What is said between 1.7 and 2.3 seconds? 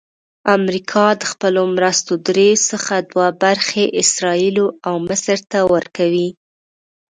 مرستو